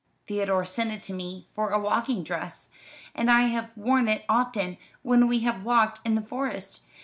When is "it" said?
0.91-1.03, 4.07-4.25